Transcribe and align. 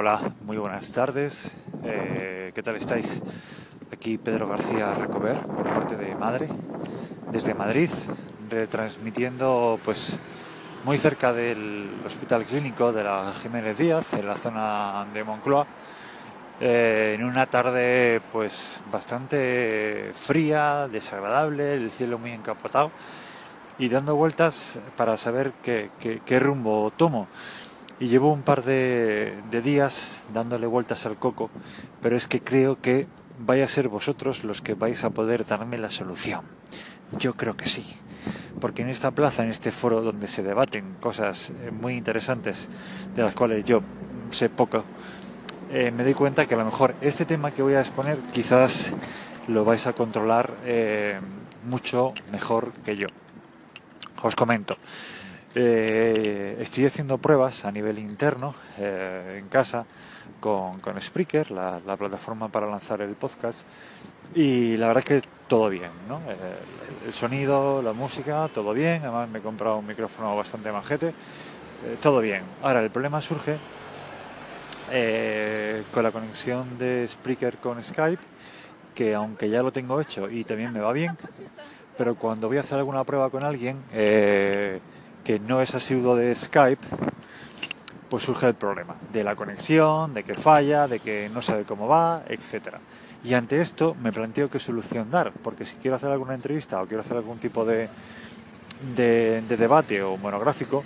Hola, 0.00 0.20
muy 0.42 0.56
buenas 0.58 0.92
tardes. 0.92 1.50
Eh, 1.82 2.52
¿Qué 2.54 2.62
tal 2.62 2.76
estáis? 2.76 3.20
Aquí 3.92 4.16
Pedro 4.16 4.46
García 4.46 4.94
Recover 4.94 5.40
por 5.40 5.72
parte 5.72 5.96
de 5.96 6.14
Madre, 6.14 6.48
desde 7.32 7.52
Madrid, 7.52 7.90
retransmitiendo 8.48 9.80
pues 9.84 10.20
muy 10.84 10.98
cerca 10.98 11.32
del 11.32 11.90
Hospital 12.06 12.44
Clínico 12.44 12.92
de 12.92 13.02
la 13.02 13.32
Jiménez 13.42 13.76
Díaz, 13.76 14.12
en 14.12 14.28
la 14.28 14.36
zona 14.36 15.04
de 15.12 15.24
Moncloa, 15.24 15.66
eh, 16.60 17.16
en 17.18 17.24
una 17.24 17.46
tarde 17.46 18.22
pues 18.30 18.80
bastante 18.92 20.12
fría, 20.14 20.86
desagradable, 20.86 21.74
el 21.74 21.90
cielo 21.90 22.20
muy 22.20 22.30
encapotado 22.30 22.92
y 23.80 23.88
dando 23.88 24.14
vueltas 24.14 24.78
para 24.96 25.16
saber 25.16 25.54
qué, 25.60 25.90
qué 26.24 26.38
rumbo 26.38 26.92
tomo 26.96 27.26
y 28.00 28.08
llevo 28.08 28.32
un 28.32 28.42
par 28.42 28.62
de, 28.62 29.34
días 29.62 30.26
dándole 30.32 30.66
vueltas 30.66 31.06
al 31.06 31.16
coco, 31.16 31.50
pero 32.00 32.16
es 32.16 32.26
que 32.26 32.40
creo 32.40 32.80
que 32.80 33.06
vais 33.40 33.64
a 33.64 33.68
ser 33.68 33.88
vosotros 33.88 34.44
los 34.44 34.62
que 34.62 34.74
vais 34.74 35.02
a 35.04 35.10
poder 35.10 35.46
darme 35.46 35.78
la 35.78 35.90
solución. 35.90 36.42
Yo 37.18 37.34
creo 37.34 37.56
que 37.56 37.68
sí, 37.68 37.84
porque 38.60 38.82
en 38.82 38.88
esta 38.88 39.10
plaza, 39.10 39.42
en 39.42 39.50
este 39.50 39.72
foro 39.72 40.02
donde 40.02 40.28
se 40.28 40.42
debaten 40.42 40.96
cosas 41.00 41.50
eh, 41.50 41.70
muy 41.70 41.94
interesantes, 41.94 42.68
de 43.14 43.22
las 43.22 43.34
cuales 43.34 43.64
yo 43.64 43.82
sé 44.30 44.48
poco, 44.48 44.84
eh, 45.72 45.90
me 45.90 46.04
doy 46.04 46.14
cuenta 46.14 46.46
que 46.46 46.54
a 46.54 46.58
lo 46.58 46.64
mejor 46.64 46.94
este 47.00 47.24
tema 47.24 47.50
que 47.50 47.62
voy 47.62 47.74
a 47.74 47.80
exponer 47.80 48.18
quizás 48.32 48.94
lo 49.48 49.64
vais 49.64 49.86
a 49.86 49.92
controlar 49.92 50.54
eh, 50.64 51.18
mucho 51.68 52.12
mejor 52.30 52.72
que 52.84 52.96
yo. 52.96 53.08
Os 54.22 54.34
comento. 54.34 54.76
Eh, 55.54 56.58
estoy 56.60 56.84
haciendo 56.84 57.16
pruebas 57.16 57.64
a 57.64 57.72
nivel 57.72 57.98
interno 57.98 58.54
eh, 58.78 59.38
en 59.38 59.48
casa 59.48 59.86
con, 60.40 60.78
con 60.80 61.00
Spreaker, 61.00 61.50
la, 61.50 61.80
plataforma 61.96 62.48
para 62.48 62.66
lanzar 62.66 63.00
el 63.00 63.14
podcast, 63.14 63.62
y 64.34 64.76
la 64.76 64.88
verdad 64.88 65.04
es 65.08 65.22
que 65.22 65.28
todo 65.48 65.70
bien, 65.70 65.90
¿no? 66.06 66.20
Eh, 66.28 67.06
el 67.06 67.14
sonido, 67.14 67.80
la 67.80 67.94
música, 67.94 68.48
todo 68.52 68.74
bien, 68.74 69.00
además 69.02 69.28
me 69.30 69.38
he 69.38 69.42
comprado 69.42 69.78
un 69.78 69.86
micrófono 69.86 70.36
bastante 70.36 70.70
majete, 70.70 71.14
todo 72.02 72.20
bien. 72.20 72.42
Ahora, 72.62 72.80
el 72.80 72.90
problema 72.90 73.20
surge 73.22 73.56
con 75.92 76.02
la 76.02 76.10
conexión 76.10 76.76
de 76.76 77.06
Spreaker 77.08 77.56
con 77.56 77.82
Skype, 77.82 78.22
que 78.94 79.14
aunque 79.14 79.48
ya 79.48 79.62
lo 79.62 79.72
tengo 79.72 80.00
hecho 80.00 80.28
y 80.28 80.44
también 80.44 80.72
me 80.72 80.80
va 80.80 80.92
bien, 80.92 81.16
pero 81.96 82.16
cuando 82.16 82.48
voy 82.48 82.58
a 82.58 82.60
hacer 82.60 82.78
alguna 82.78 83.04
prueba 83.04 83.30
con 83.30 83.44
alguien, 83.44 83.82
que 85.28 85.38
no 85.40 85.60
es 85.60 85.74
asiduo 85.74 86.16
de 86.16 86.34
Skype, 86.34 86.86
pues 88.08 88.24
surge 88.24 88.46
el 88.46 88.54
problema 88.54 88.96
de 89.12 89.22
la 89.22 89.36
conexión, 89.36 90.14
de 90.14 90.24
que 90.24 90.32
falla, 90.32 90.88
de 90.88 91.00
que 91.00 91.28
no 91.28 91.42
sabe 91.42 91.64
cómo 91.64 91.86
va, 91.86 92.22
etcétera. 92.26 92.80
Y 93.22 93.34
ante 93.34 93.60
esto 93.60 93.94
me 94.00 94.10
planteo 94.10 94.48
qué 94.48 94.58
solución 94.58 95.10
dar, 95.10 95.34
porque 95.42 95.66
si 95.66 95.76
quiero 95.76 95.96
hacer 95.96 96.10
alguna 96.10 96.32
entrevista 96.32 96.80
o 96.80 96.86
quiero 96.86 97.02
hacer 97.02 97.18
algún 97.18 97.36
tipo 97.36 97.66
de, 97.66 97.90
de, 98.96 99.42
debate 99.42 100.02
o 100.02 100.16
monográfico, 100.16 100.82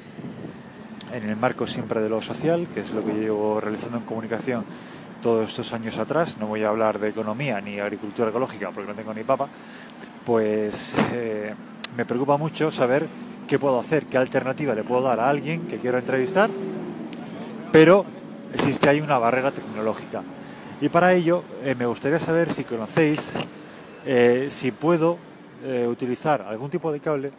en 1.13 1.29
el 1.29 1.37
marco 1.37 1.69
siempre 1.69 2.01
de 2.01 2.09
lo 2.09 2.21
social, 2.21 2.67
que 2.75 2.81
es 2.81 2.91
lo 2.91 3.05
que 3.05 3.13
llevo 3.13 3.61
realizando 3.61 3.99
en 3.99 4.05
comunicación 4.05 4.65
todos 5.23 5.51
estos 5.51 5.73
años 5.73 5.99
atrás, 5.99 6.37
no 6.41 6.49
voy 6.49 6.65
a 6.65 6.69
hablar 6.71 6.99
de 6.99 7.11
economía 7.11 7.61
ni 7.61 7.79
agricultura 7.79 8.31
ecológica 8.31 8.73
porque 8.73 8.91
no 8.91 8.97
tengo 8.97 9.15
ni 9.15 9.23
papa, 9.23 9.47
pues 10.27 10.97
eh, 11.13 11.55
me 11.97 12.05
preocupa 12.05 12.37
mucho 12.37 12.73
saber 12.73 13.07
qué 13.53 13.59
puedo 13.59 13.79
hacer, 13.79 14.07
qué 14.07 14.17
alternativa 14.17 14.75
le 14.75 14.83
puedo 14.83 15.03
dar 15.03 15.21
a 15.21 15.29
alguien 15.29 15.67
que 15.67 15.77
quiero 15.77 15.99
entrevistar, 15.99 16.49
pero 17.71 18.07
existe 18.55 18.89
ahí 18.89 19.03
una 19.03 19.19
barrera 19.19 19.51
tecnológica. 19.51 20.23
Y 20.81 20.89
para 20.89 21.13
ello 21.13 21.45
eh, 21.63 21.75
me 21.75 21.85
gustaría 21.85 22.19
saber 22.19 22.51
si 22.51 22.65
conocéis, 22.65 23.35
eh, 24.07 24.47
si 24.49 24.73
puedo 24.73 25.19
eh, 25.65 25.87
utilizar 25.87 26.41
algún 26.41 26.71
tipo 26.71 26.91
de 26.91 27.01
cable 27.01 27.31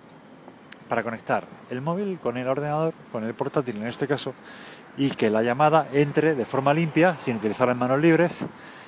para 0.88 1.02
conectar 1.02 1.48
el 1.72 1.82
móvil 1.82 2.20
con 2.20 2.38
el 2.38 2.48
ordenador, 2.48 2.94
con 3.12 3.24
el 3.24 3.34
portátil 3.34 3.78
en 3.78 3.88
este 3.88 4.06
caso, 4.06 4.36
y 4.98 5.10
que 5.10 5.32
la 5.32 5.42
llamada 5.42 5.88
entre 5.94 6.36
de 6.36 6.46
forma 6.46 6.76
limpia, 6.76 7.18
sin 7.20 7.38
utilizar 7.38 7.68
las 7.68 7.78
manos 7.78 8.00
libres, 8.00 8.46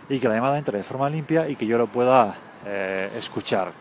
y 0.09 0.19
que 0.19 0.27
la 0.27 0.35
llamada 0.35 0.57
entre 0.57 0.77
de 0.77 0.83
forma 0.83 1.09
limpia 1.09 1.49
y 1.49 1.55
que 1.55 1.66
yo 1.66 1.77
lo 1.77 1.88
pueda 1.88 2.35
escuchar 3.16 3.71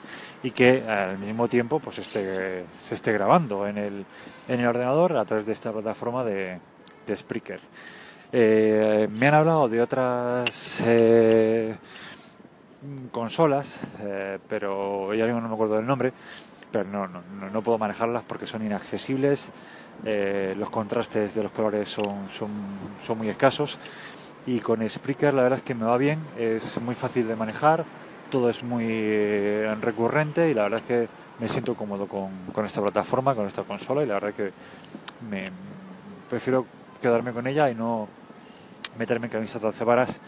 y 0.45 0.51
que 0.51 0.85
al 0.87 1.19
mismo 1.19 1.49
tiempo 1.49 1.81
pues 1.81 1.99
esté, 1.99 2.67
se 2.79 2.95
esté 2.95 3.13
grabando 3.13 3.67
en 3.67 3.79
el, 3.79 4.05
en 4.47 4.61
el 4.61 4.67
ordenador 4.67 5.17
a 5.17 5.25
través 5.25 5.47
de 5.47 5.55
esta 5.55 5.73
plataforma 5.73 6.23
de, 6.23 6.59
de 7.07 7.17
Spreaker. 7.17 7.61
Eh, 8.31 9.09
me 9.11 9.29
han 9.29 9.35
hablado 9.35 9.69
de 9.71 9.81
otras 9.81 10.83
eh, 10.85 11.75
consolas, 13.11 13.79
eh, 14.03 14.39
pero 14.47 15.15
ya 15.15 15.27
no 15.27 15.41
me 15.49 15.55
acuerdo 15.55 15.77
del 15.77 15.87
nombre, 15.87 16.13
pero 16.71 16.91
no, 16.91 17.09
no, 17.09 17.23
no 17.51 17.63
puedo 17.63 17.79
manejarlas 17.79 18.23
porque 18.25 18.47
son 18.47 18.65
inaccesibles, 18.67 19.51
los 20.05 20.69
contrastes 20.71 21.35
de 21.35 21.43
los 21.45 21.53
colores 21.53 21.89
son, 21.89 22.29
son, 22.29 22.51
son 23.03 23.17
muy 23.17 23.29
escasos 23.29 23.79
y 24.47 24.61
con 24.61 24.89
Spreaker 24.89 25.35
la 25.35 25.43
verdad 25.43 25.59
es 25.59 25.65
que 25.65 25.75
me 25.75 25.85
va 25.85 25.97
bien, 25.97 26.19
es 26.39 26.81
muy 26.81 26.95
fácil 26.95 27.27
de 27.27 27.37
manejar, 27.37 27.85
todo 28.31 28.51
es 28.51 28.63
muy 28.63 28.87
eh, 28.89 29.75
recurrente 29.81 30.51
y 30.51 30.55
la 30.55 30.65
verdad 30.65 30.81
es 30.81 30.87
que 30.87 31.09
me 31.41 31.49
siento 31.49 31.75
cómodo 31.75 32.07
con, 32.07 32.67
esta 32.67 32.83
plataforma, 32.83 33.35
con 33.35 33.47
esta 33.47 33.63
consola 33.63 34.03
y 34.03 34.07
la 34.07 34.15
verdad 34.15 34.31
es 34.31 34.37
que 34.37 34.53
me 35.29 35.45
prefiero 36.29 36.67
quedarme 37.01 37.33
con 37.33 37.47
ella 37.47 37.71
y 37.71 37.75
no 37.75 38.09
meterme 38.99 39.27
en 39.27 39.33
camisas 39.33 39.79
de 39.79 39.85
varas 39.85 40.21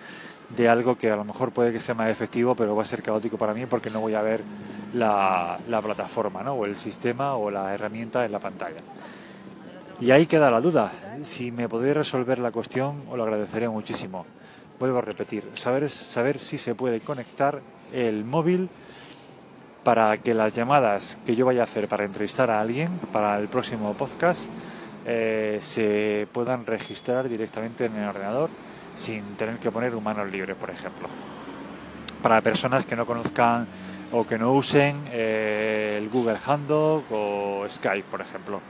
de 0.49 0.69
algo 0.69 0.97
que 0.97 1.11
a 1.11 1.17
lo 1.17 1.25
mejor 1.25 1.53
puede 1.53 1.73
que 1.73 1.81
sea 1.81 1.95
más 1.95 2.11
efectivo, 2.11 2.55
pero 2.55 2.77
va 2.77 2.83
a 2.83 2.87
ser 2.87 3.03
caótico 3.03 3.37
para 3.37 3.55
mí 3.55 3.67
porque 3.67 3.91
no 3.91 4.01
voy 4.01 4.15
a 4.15 4.23
ver 4.23 4.43
la, 4.95 5.59
plataforma, 5.83 6.43
¿no? 6.43 6.55
o 6.55 6.65
el 6.65 6.77
sistema 6.77 7.37
o 7.37 7.51
la 7.51 7.75
herramienta 7.75 8.25
en 8.25 8.33
la 8.33 8.39
pantalla. 8.39 8.81
Y 10.01 10.11
ahí 10.11 10.27
queda 10.27 10.51
la 10.51 10.61
duda. 10.61 10.93
Si 11.23 11.51
me 11.51 11.69
podéis 11.69 11.97
resolver 11.97 12.39
la 12.39 12.51
cuestión, 12.51 13.03
os 13.11 13.17
lo 13.17 13.23
agradeceré 13.23 13.69
muchísimo. 13.69 14.27
Vuelvo 14.79 14.99
a 14.99 15.01
repetir, 15.01 15.51
saber, 15.55 15.89
saber 15.89 16.39
si 16.39 16.59
se 16.59 16.75
puede 16.75 17.01
conectar 17.01 17.63
el 17.95 18.25
móvil 18.25 18.69
para 19.85 20.17
que 20.19 20.35
las 20.35 20.53
llamadas 20.53 21.19
que 21.25 21.35
yo 21.35 21.47
vaya 21.47 21.63
a 21.63 21.65
hacer 21.65 21.89
para 21.89 22.05
entrevistar 22.05 22.51
a 22.51 22.61
alguien 22.61 22.91
para 23.13 23.39
el 23.39 23.49
próximo 23.49 23.95
podcast 23.95 24.51
eh, 25.07 25.59
se 25.63 26.27
puedan 26.33 26.67
registrar 26.67 27.29
directamente 27.29 27.85
en 27.85 27.97
el 27.97 28.09
ordenador 28.09 28.51
sin 28.95 29.23
tener 29.37 29.59
que 29.59 29.71
poner 29.71 29.95
humanos 29.95 30.31
libres, 30.31 30.57
por 30.57 30.71
ejemplo. 30.71 31.09
Para 32.21 32.41
personas 32.41 32.85
que 32.85 32.97
no 32.97 33.07
conozcan 33.07 33.67
o 34.13 34.27
que 34.27 34.37
no 34.37 34.53
usen 34.53 34.97
eh, 35.13 35.97
el 35.99 36.09
Google 36.11 36.37
Handout 36.45 37.05
o 37.13 37.65
Skype, 37.69 38.09
por 38.11 38.21
ejemplo. 38.21 38.61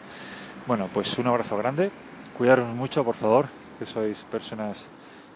Bueno, 0.66 0.88
pues 0.92 1.18
un 1.18 1.26
abrazo 1.26 1.56
grande. 1.56 1.90
Cuidaros 2.36 2.68
mucho, 2.74 3.04
por 3.04 3.14
favor, 3.14 3.48
que 3.78 3.86
sois 3.86 4.24
personas 4.24 4.90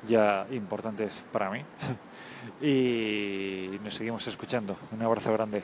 ya 0.07 0.47
importantes 0.51 1.25
para 1.33 1.51
mí. 1.51 1.63
y 2.61 3.79
nos 3.85 3.95
seguimos 3.95 4.27
escuchando. 4.27 4.77
Un 4.93 5.03
abrazo 5.03 5.33
grande. 5.33 5.63